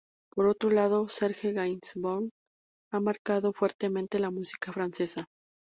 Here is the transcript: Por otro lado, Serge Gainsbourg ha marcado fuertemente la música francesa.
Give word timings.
Por 0.33 0.47
otro 0.47 0.71
lado, 0.71 1.07
Serge 1.09 1.53
Gainsbourg 1.53 2.31
ha 2.91 2.99
marcado 2.99 3.53
fuertemente 3.53 4.17
la 4.17 4.31
música 4.31 4.73
francesa. 4.73 5.27